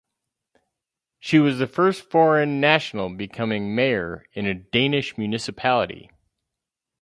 [1.19, 6.09] She was the first foreign national becoming mayor in a Danish municipality.